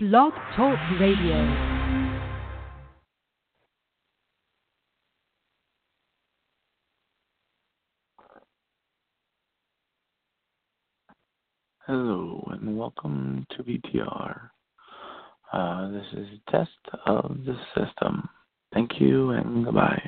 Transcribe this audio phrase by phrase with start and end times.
[0.00, 1.34] Blog Talk Radio.
[11.84, 14.50] Hello and welcome to BTR.
[15.52, 16.70] Uh, this is a test
[17.06, 18.28] of the system.
[18.72, 20.00] Thank you and goodbye.